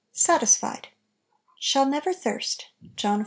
[0.13, 0.87] SATISFIED.
[1.59, 3.19] "Shall never thirst"— John iv.